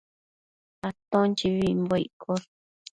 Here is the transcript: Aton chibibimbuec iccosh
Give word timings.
Aton 0.89 1.27
chibibimbuec 1.37 2.03
iccosh 2.07 2.47